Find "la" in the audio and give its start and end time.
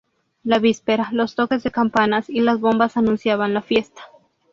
0.43-0.57, 3.53-3.61